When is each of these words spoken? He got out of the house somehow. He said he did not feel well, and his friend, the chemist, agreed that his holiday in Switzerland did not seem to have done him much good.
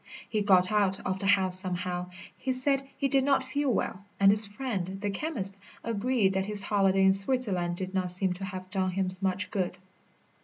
He 0.27 0.41
got 0.41 0.71
out 0.71 0.99
of 1.05 1.19
the 1.19 1.27
house 1.27 1.59
somehow. 1.59 2.09
He 2.35 2.53
said 2.53 2.89
he 2.97 3.07
did 3.07 3.23
not 3.23 3.43
feel 3.43 3.69
well, 3.69 4.03
and 4.19 4.31
his 4.31 4.47
friend, 4.47 4.99
the 4.99 5.11
chemist, 5.11 5.55
agreed 5.83 6.33
that 6.33 6.47
his 6.47 6.63
holiday 6.63 7.03
in 7.03 7.13
Switzerland 7.13 7.75
did 7.75 7.93
not 7.93 8.09
seem 8.09 8.33
to 8.33 8.45
have 8.45 8.71
done 8.71 8.89
him 8.89 9.11
much 9.21 9.51
good. 9.51 9.77